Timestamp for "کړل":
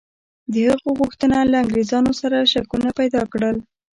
3.33-3.57